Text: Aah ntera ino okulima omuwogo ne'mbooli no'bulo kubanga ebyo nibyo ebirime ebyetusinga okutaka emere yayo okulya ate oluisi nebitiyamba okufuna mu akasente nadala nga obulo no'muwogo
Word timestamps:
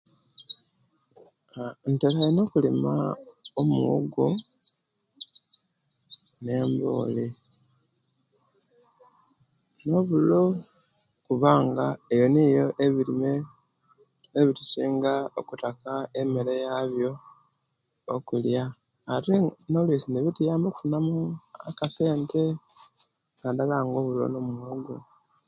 Aah 1.59 1.75
ntera 1.91 2.25
ino 2.29 2.41
okulima 2.45 2.93
omuwogo 3.61 4.27
ne'mbooli 6.43 7.25
no'bulo 9.87 10.41
kubanga 11.25 11.85
ebyo 12.11 12.27
nibyo 12.33 12.65
ebirime 12.85 13.33
ebyetusinga 14.39 15.13
okutaka 15.39 15.91
emere 16.21 16.53
yayo 16.65 17.11
okulya 18.15 18.63
ate 19.13 19.35
oluisi 19.77 20.07
nebitiyamba 20.09 20.65
okufuna 20.69 20.97
mu 21.07 21.17
akasente 21.69 22.41
nadala 23.41 23.75
nga 23.85 23.97
obulo 23.99 24.25
no'muwogo 24.29 24.95